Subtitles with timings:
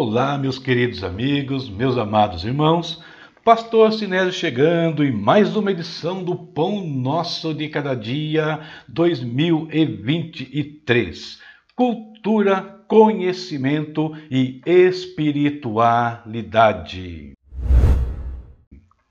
[0.00, 3.02] Olá, meus queridos amigos, meus amados irmãos.
[3.44, 11.40] Pastor Sinésio chegando em mais uma edição do Pão Nosso de Cada Dia 2023.
[11.74, 17.32] Cultura, conhecimento e espiritualidade.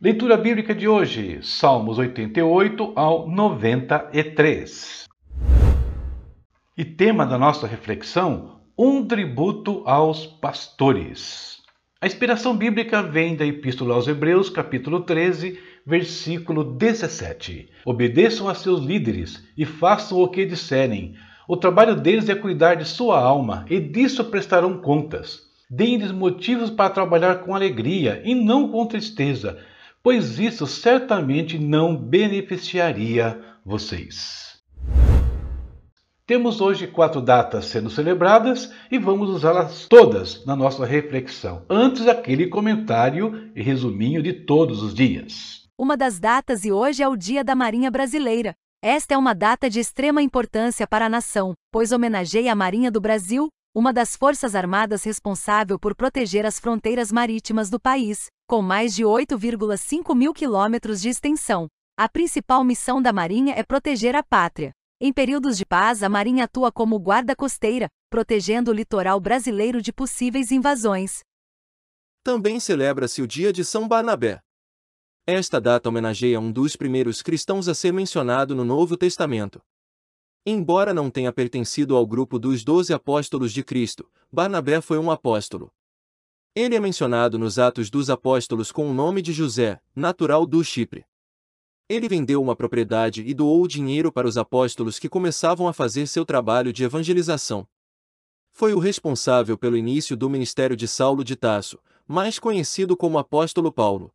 [0.00, 5.04] Leitura bíblica de hoje, Salmos 88 ao 93.
[6.74, 11.58] E tema da nossa reflexão: um tributo aos pastores.
[12.00, 17.68] A inspiração bíblica vem da Epístola aos Hebreus, capítulo 13, versículo 17.
[17.84, 21.14] Obedeçam a seus líderes e façam o que disserem.
[21.46, 25.42] O trabalho deles é cuidar de sua alma e disso prestarão contas.
[25.68, 29.58] Deem-lhes motivos para trabalhar com alegria e não com tristeza,
[30.02, 34.49] pois isso certamente não beneficiaria vocês.
[36.30, 41.64] Temos hoje quatro datas sendo celebradas e vamos usá-las todas na nossa reflexão.
[41.68, 45.64] Antes, aquele comentário e resuminho de todos os dias.
[45.76, 48.54] Uma das datas e hoje é o Dia da Marinha Brasileira.
[48.80, 53.00] Esta é uma data de extrema importância para a nação, pois homenageia a Marinha do
[53.00, 58.94] Brasil, uma das forças armadas responsável por proteger as fronteiras marítimas do país, com mais
[58.94, 61.66] de 8,5 mil quilômetros de extensão.
[61.98, 64.70] A principal missão da Marinha é proteger a pátria.
[65.02, 69.94] Em períodos de paz, a Marinha atua como guarda costeira, protegendo o litoral brasileiro de
[69.94, 71.20] possíveis invasões.
[72.22, 74.42] Também celebra-se o Dia de São Barnabé.
[75.26, 79.62] Esta data homenageia um dos primeiros cristãos a ser mencionado no Novo Testamento.
[80.44, 85.72] Embora não tenha pertencido ao grupo dos doze apóstolos de Cristo, Barnabé foi um apóstolo.
[86.54, 91.06] Ele é mencionado nos Atos dos Apóstolos com o nome de José, natural do Chipre.
[91.90, 96.06] Ele vendeu uma propriedade e doou o dinheiro para os apóstolos que começavam a fazer
[96.06, 97.66] seu trabalho de evangelização.
[98.52, 103.72] Foi o responsável pelo início do ministério de Saulo de Tasso, mais conhecido como apóstolo
[103.72, 104.14] Paulo.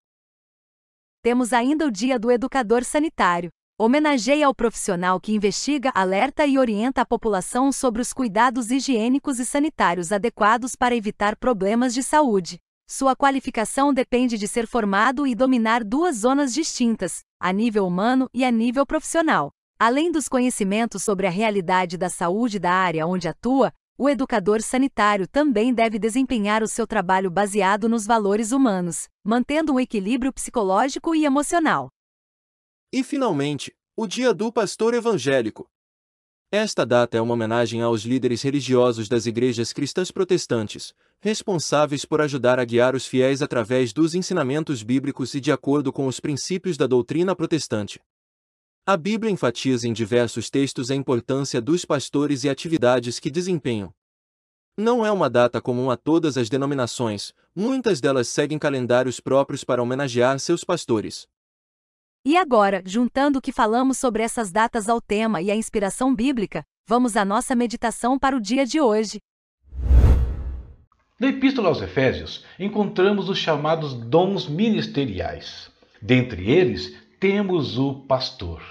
[1.21, 3.49] Temos ainda o Dia do Educador Sanitário.
[3.77, 9.45] Homenageia ao profissional que investiga, alerta e orienta a população sobre os cuidados higiênicos e
[9.45, 12.57] sanitários adequados para evitar problemas de saúde.
[12.87, 18.45] Sua qualificação depende de ser formado e dominar duas zonas distintas, a nível humano e
[18.45, 19.51] a nível profissional.
[19.79, 25.27] Além dos conhecimentos sobre a realidade da saúde da área onde atua, o educador sanitário
[25.27, 31.25] também deve desempenhar o seu trabalho baseado nos valores humanos, mantendo um equilíbrio psicológico e
[31.25, 31.89] emocional.
[32.93, 35.67] E, finalmente, o Dia do Pastor Evangélico.
[36.51, 42.59] Esta data é uma homenagem aos líderes religiosos das igrejas cristãs protestantes, responsáveis por ajudar
[42.59, 46.85] a guiar os fiéis através dos ensinamentos bíblicos e de acordo com os princípios da
[46.85, 47.99] doutrina protestante.
[48.85, 53.91] A Bíblia enfatiza em diversos textos a importância dos pastores e atividades que desempenham.
[54.77, 59.81] Não é uma data comum a todas as denominações, muitas delas seguem calendários próprios para
[59.81, 61.25] homenagear seus pastores.
[62.23, 66.63] E agora, juntando o que falamos sobre essas datas ao tema e a inspiração bíblica,
[66.87, 69.19] vamos à nossa meditação para o dia de hoje.
[71.17, 75.71] Na Epístola aos Efésios, encontramos os chamados dons ministeriais.
[76.01, 78.61] Dentre eles, temos o pastor.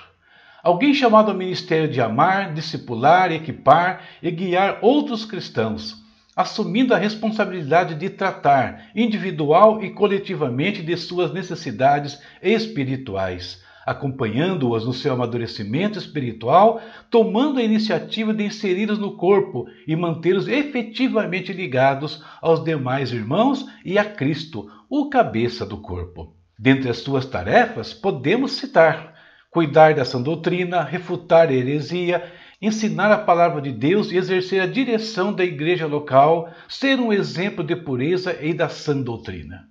[0.62, 5.97] Alguém chamado ao ministério de amar, discipular, equipar e guiar outros cristãos,
[6.37, 15.12] assumindo a responsabilidade de tratar individual e coletivamente de suas necessidades espirituais, acompanhando-as no seu
[15.12, 16.81] amadurecimento espiritual,
[17.11, 23.99] tomando a iniciativa de inseri-los no corpo e mantê-los efetivamente ligados aos demais irmãos e
[23.99, 26.34] a Cristo, o cabeça do corpo.
[26.59, 29.15] Dentre as suas tarefas, podemos citar
[29.50, 32.22] cuidar da sã doutrina, refutar a heresia
[32.66, 37.62] ensinar a palavra de Deus e exercer a direção da igreja local, ser um exemplo
[37.62, 39.69] de pureza e da sã doutrina.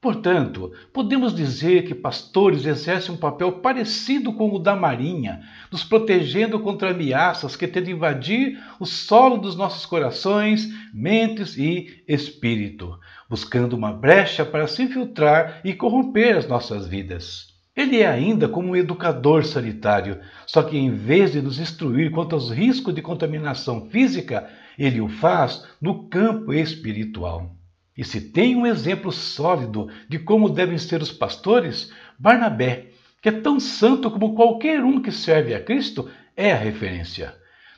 [0.00, 6.58] Portanto, podemos dizer que pastores exercem um papel parecido com o da Marinha, nos protegendo
[6.58, 12.98] contra ameaças que tentam invadir o solo dos nossos corações, mentes e espírito,
[13.28, 17.48] buscando uma brecha para se infiltrar e corromper as nossas vidas.
[17.76, 22.34] Ele é ainda como um educador sanitário, só que em vez de nos instruir quanto
[22.34, 24.48] aos riscos de contaminação física,
[24.78, 27.59] ele o faz no campo espiritual.
[28.00, 32.86] E se tem um exemplo sólido de como devem ser os pastores, Barnabé,
[33.20, 37.34] que é tão santo como qualquer um que serve a Cristo, é a referência.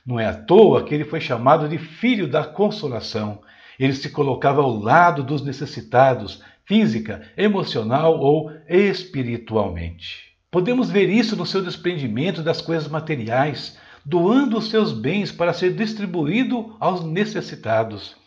[0.07, 3.43] Não é à toa que ele foi chamado de filho da consolação.
[3.77, 10.37] Ele se colocava ao lado dos necessitados, física, emocional ou espiritualmente.
[10.53, 15.75] Podemos ver isso no seu desprendimento das coisas materiais, doando os seus bens para ser
[15.75, 18.22] distribuído aos necessitados.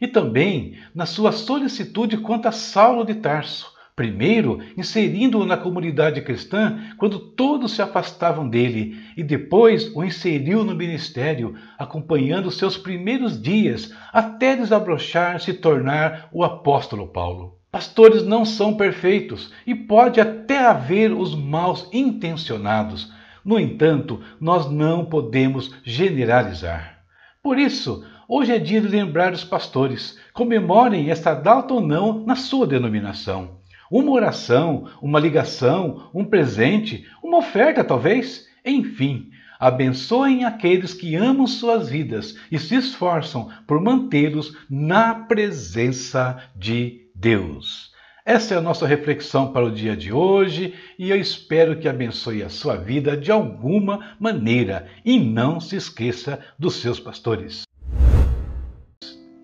[0.00, 6.78] E também na sua solicitude quanto a Saulo de Tarso, primeiro inserindo-o na comunidade cristã
[6.96, 13.92] quando todos se afastavam dele, e depois o inseriu no ministério, acompanhando seus primeiros dias
[14.12, 17.58] até desabrochar se tornar o apóstolo Paulo.
[17.70, 23.12] Pastores não são perfeitos e pode até haver os maus intencionados.
[23.44, 27.00] No entanto, nós não podemos generalizar.
[27.42, 30.18] Por isso, hoje é dia de lembrar os pastores.
[30.34, 33.56] Comemorem esta data ou não na sua denominação.
[33.90, 38.46] Uma oração, uma ligação, um presente, uma oferta, talvez.
[38.62, 47.08] Enfim, abençoem aqueles que amam suas vidas e se esforçam por mantê-los na presença de
[47.14, 47.96] Deus.
[48.26, 52.42] Essa é a nossa reflexão para o dia de hoje e eu espero que abençoe
[52.42, 57.67] a sua vida de alguma maneira e não se esqueça dos seus pastores.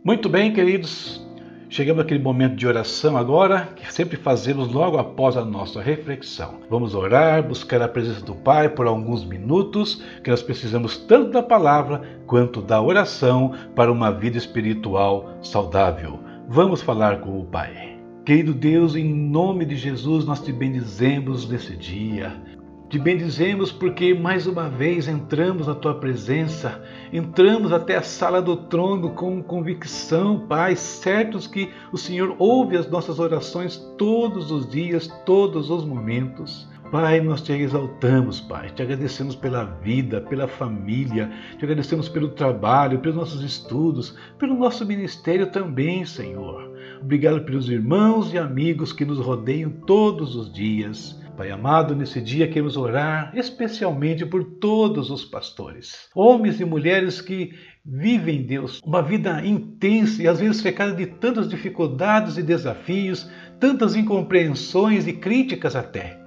[0.05, 1.25] Muito bem, queridos,
[1.71, 6.61] Chegamos àquele momento de oração agora, que sempre fazemos logo após a nossa reflexão.
[6.71, 11.43] Vamos orar, buscar a presença do Pai por alguns minutos, que nós precisamos tanto da
[11.43, 16.21] palavra quanto da oração para uma vida espiritual saudável.
[16.49, 17.99] Vamos falar com o Pai.
[18.25, 22.41] Querido Deus, em nome de Jesus, nós te bendizemos nesse dia.
[22.89, 26.83] Te bendizemos porque mais uma vez entramos na tua presença,
[27.13, 32.89] entramos até a sala do trono com convicção, Pai, certos que o Senhor ouve as
[32.89, 36.69] nossas orações todos os dias, todos os momentos.
[36.93, 38.71] Pai, nós te exaltamos, Pai.
[38.71, 44.87] Te agradecemos pela vida, pela família, te agradecemos pelo trabalho, pelos nossos estudos, pelo nosso
[44.87, 46.74] ministério também, Senhor.
[47.01, 51.21] Obrigado pelos irmãos e amigos que nos rodeiam todos os dias.
[51.37, 57.53] Pai amado, nesse dia queremos orar especialmente por todos os pastores, homens e mulheres que
[57.85, 63.97] vivem, Deus, uma vida intensa e às vezes cercada de tantas dificuldades e desafios, tantas
[63.97, 66.24] incompreensões e críticas até.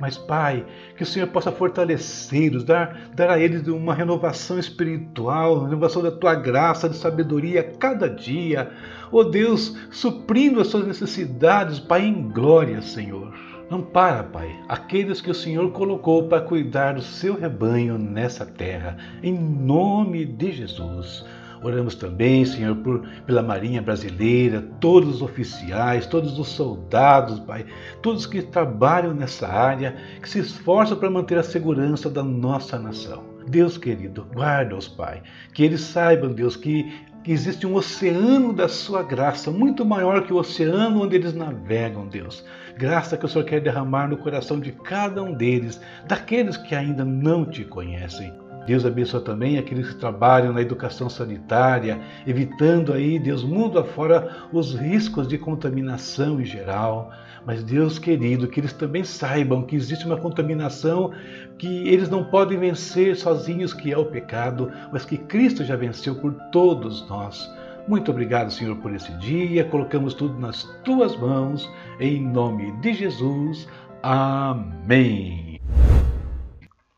[0.00, 0.64] Mas, Pai,
[0.96, 6.10] que o Senhor possa fortalecê-los, dar, dar a eles uma renovação espiritual, uma renovação da
[6.10, 8.70] tua graça, de sabedoria a cada dia.
[9.10, 13.34] Oh Deus, suprindo as suas necessidades, Pai, em glória, Senhor.
[13.70, 19.34] Ampara, Pai, aqueles que o Senhor colocou para cuidar do seu rebanho nessa terra, em
[19.34, 21.22] nome de Jesus.
[21.62, 27.66] Oramos também, Senhor, por, pela Marinha Brasileira, todos os oficiais, todos os soldados, Pai,
[28.00, 33.24] todos que trabalham nessa área, que se esforçam para manter a segurança da nossa nação.
[33.48, 35.22] Deus querido, guarda-os, Pai,
[35.52, 40.32] que eles saibam, Deus, que que existe um oceano da sua graça, muito maior que
[40.32, 42.42] o oceano onde eles navegam, Deus.
[42.76, 47.04] Graça que o Senhor quer derramar no coração de cada um deles, daqueles que ainda
[47.04, 48.32] não te conhecem.
[48.68, 54.74] Deus abençoa também aqueles que trabalham na educação sanitária, evitando aí, Deus, mundo afora, os
[54.74, 57.10] riscos de contaminação em geral.
[57.46, 61.12] Mas, Deus querido, que eles também saibam que existe uma contaminação
[61.56, 66.16] que eles não podem vencer sozinhos, que é o pecado, mas que Cristo já venceu
[66.16, 67.50] por todos nós.
[67.88, 69.64] Muito obrigado, Senhor, por esse dia.
[69.64, 71.66] Colocamos tudo nas tuas mãos,
[71.98, 73.66] em nome de Jesus.
[74.02, 75.58] Amém.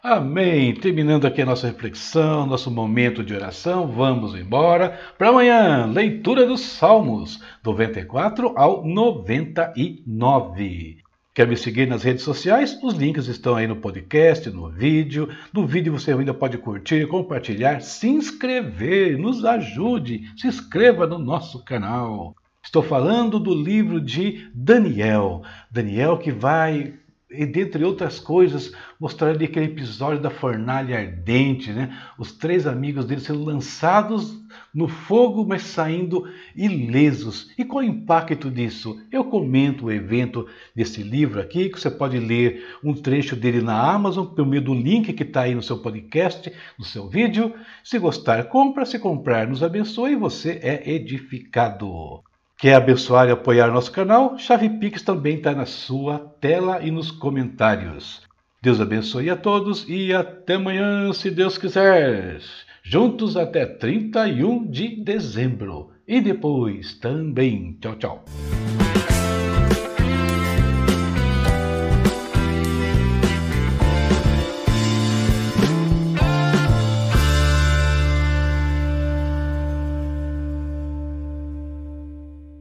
[0.02, 0.74] Amém.
[0.74, 5.84] Terminando aqui a nossa reflexão, nosso momento de oração, vamos embora para amanhã.
[5.84, 10.96] Leitura dos Salmos 94 ao 99.
[11.34, 12.78] Quer me seguir nas redes sociais?
[12.82, 15.28] Os links estão aí no podcast, no vídeo.
[15.52, 21.62] No vídeo você ainda pode curtir, compartilhar, se inscrever, nos ajude, se inscreva no nosso
[21.62, 22.34] canal.
[22.62, 25.42] Estou falando do livro de Daniel.
[25.70, 26.94] Daniel que vai
[27.30, 31.96] e dentre outras coisas, mostraria aquele episódio da fornalha ardente, né?
[32.18, 34.36] Os três amigos dele sendo lançados
[34.74, 37.52] no fogo, mas saindo ilesos.
[37.56, 39.00] E qual é o impacto disso?
[39.12, 43.80] Eu comento o evento desse livro aqui, que você pode ler um trecho dele na
[43.80, 47.54] Amazon, pelo meio do link que está aí no seu podcast, no seu vídeo.
[47.84, 48.84] Se gostar, compra.
[48.84, 52.22] Se comprar, nos abençoe e você é edificado.
[52.60, 54.36] Quer abençoar e apoiar nosso canal?
[54.36, 58.20] Chave Pix também está na sua tela e nos comentários.
[58.60, 62.38] Deus abençoe a todos e até amanhã, se Deus quiser.
[62.82, 65.90] Juntos até 31 de dezembro.
[66.06, 67.78] E depois também.
[67.80, 68.24] Tchau, tchau.